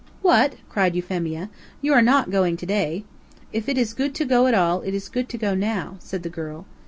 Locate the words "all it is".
4.55-5.09